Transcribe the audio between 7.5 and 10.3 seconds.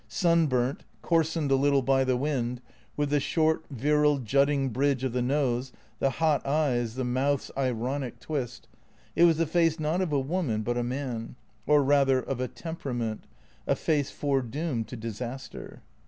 ironic twist, it was the face not of a